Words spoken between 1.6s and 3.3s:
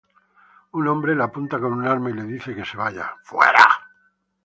un arma y le dice que se vaya.